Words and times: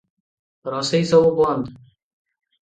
ରୋଷେଇ 0.75 1.05
ସବୁ 1.11 1.29
ବନ୍ଦ। 1.41 1.71